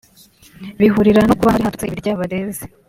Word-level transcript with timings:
bihurirana 0.79 1.27
no 1.29 1.37
kuba 1.39 1.53
hari 1.53 1.65
hadutse 1.65 1.85
ibiryabarezi 1.85 2.63